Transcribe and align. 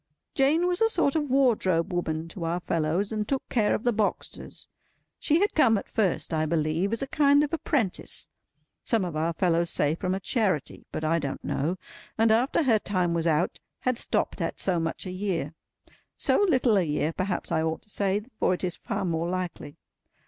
Jane 0.33 0.65
was 0.65 0.81
a 0.81 0.89
sort 0.89 1.15
of 1.15 1.29
wardrobe 1.29 1.93
woman 1.93 2.27
to 2.29 2.43
our 2.43 2.59
fellows, 2.59 3.11
and 3.11 3.27
took 3.27 3.47
care 3.49 3.75
of 3.75 3.83
the 3.83 3.93
boxes. 3.93 4.67
She 5.19 5.39
had 5.41 5.53
come 5.53 5.77
at 5.77 5.87
first, 5.87 6.33
I 6.33 6.47
believe, 6.47 6.91
as 6.91 7.03
a 7.03 7.07
kind 7.07 7.43
of 7.43 7.53
apprentice—some 7.53 9.05
of 9.05 9.15
our 9.15 9.31
fellows 9.31 9.69
say 9.69 9.93
from 9.93 10.15
a 10.15 10.19
Charity, 10.19 10.87
but 10.91 11.03
I 11.03 11.19
don't 11.19 11.43
know—and 11.43 12.31
after 12.31 12.63
her 12.63 12.79
time 12.79 13.13
was 13.13 13.27
out, 13.27 13.59
had 13.81 13.99
stopped 13.99 14.41
at 14.41 14.59
so 14.59 14.79
much 14.79 15.05
a 15.05 15.11
year. 15.11 15.53
So 16.17 16.47
little 16.49 16.77
a 16.77 16.81
year, 16.83 17.13
perhaps 17.13 17.51
I 17.51 17.61
ought 17.61 17.83
to 17.83 17.89
say, 17.91 18.23
for 18.39 18.55
it 18.55 18.63
is 18.63 18.77
far 18.77 19.05
more 19.05 19.29
likely. 19.29 19.77